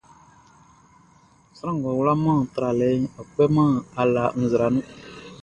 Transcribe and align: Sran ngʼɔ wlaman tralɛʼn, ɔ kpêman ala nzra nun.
Sran 1.57 1.75
ngʼɔ 1.79 1.91
wlaman 1.99 2.39
tralɛʼn, 2.53 3.03
ɔ 3.19 3.21
kpêman 3.31 3.71
ala 4.01 4.23
nzra 4.41 4.65
nun. 4.73 4.85